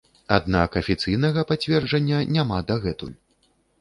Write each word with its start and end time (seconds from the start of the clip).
Аднак 0.35 0.77
афіцыйнага 0.81 1.43
пацверджання 1.51 2.23
няма 2.39 2.57
дагэтуль. 2.73 3.15